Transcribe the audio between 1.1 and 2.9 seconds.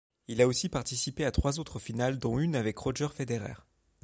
à trois autres finales dont une avec